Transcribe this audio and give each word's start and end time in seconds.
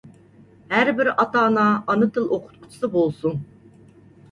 ھەر 0.71 0.89
بىر 0.99 1.09
ئاتا-ئانا 1.11 1.67
ئانا 1.75 2.09
تىل 2.17 2.27
ئوقۇتقۇچىسى 2.33 2.93
بولسۇن! 2.99 3.41